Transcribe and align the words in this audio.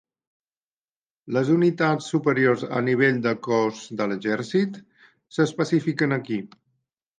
Les 1.37 1.51
unitats 1.55 2.07
superiors 2.13 2.65
al 2.79 2.83
nivell 2.89 3.21
de 3.27 3.35
cos 3.49 3.83
de 4.01 4.09
l'exèrcit 4.13 4.83
s'especifiquen 5.39 6.21
aquí. 6.21 6.43